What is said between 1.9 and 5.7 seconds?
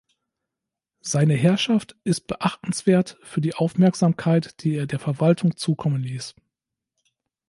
ist beachtenswert für die Aufmerksamkeit die er der Verwaltung